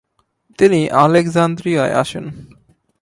[0.59, 2.25] তিনি আলেক্সান্দ্রিয়ায় আসেন।